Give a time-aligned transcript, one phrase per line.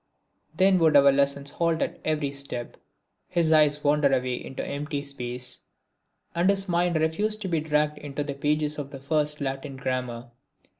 [0.57, 2.75] Then would our lessons halt at every step;
[3.27, 5.59] his eyes wander away into empty space;
[6.33, 10.31] and his mind refuse to be dragged into the pages of the first Latin Grammar.